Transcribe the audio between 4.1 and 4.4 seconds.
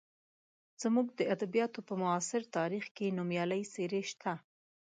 شته.